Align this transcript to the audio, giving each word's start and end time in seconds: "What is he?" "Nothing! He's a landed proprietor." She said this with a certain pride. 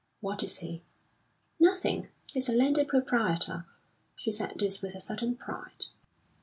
"What 0.19 0.41
is 0.41 0.57
he?" 0.57 0.81
"Nothing! 1.59 2.07
He's 2.33 2.49
a 2.49 2.53
landed 2.55 2.87
proprietor." 2.87 3.67
She 4.15 4.31
said 4.31 4.55
this 4.57 4.81
with 4.81 4.95
a 4.95 4.99
certain 4.99 5.35
pride. 5.35 5.85